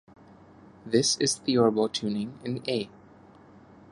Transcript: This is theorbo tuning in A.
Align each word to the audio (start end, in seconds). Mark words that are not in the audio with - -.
This 0.83 1.15
is 1.17 1.35
theorbo 1.37 1.87
tuning 1.87 2.39
in 2.43 2.63
A. 2.67 2.89